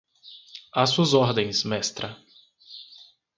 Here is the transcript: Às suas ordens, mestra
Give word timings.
Às 0.73 0.89
suas 0.89 1.13
ordens, 1.13 1.63
mestra 1.63 2.17